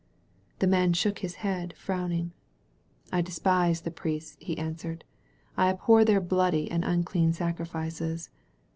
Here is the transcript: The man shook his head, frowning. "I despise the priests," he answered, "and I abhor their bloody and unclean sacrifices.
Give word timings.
The 0.57 0.65
man 0.65 0.93
shook 0.93 1.19
his 1.19 1.35
head, 1.45 1.75
frowning. 1.77 2.31
"I 3.13 3.21
despise 3.21 3.81
the 3.81 3.91
priests," 3.91 4.35
he 4.39 4.57
answered, 4.57 5.03
"and 5.55 5.67
I 5.67 5.69
abhor 5.69 6.03
their 6.03 6.19
bloody 6.19 6.71
and 6.71 6.83
unclean 6.83 7.33
sacrifices. 7.33 8.31